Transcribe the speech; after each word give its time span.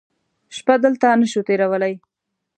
شپه 0.55 0.75
دلته 0.83 1.07
نه 1.21 1.27
شو 1.31 1.41
تېرولی. 1.47 1.93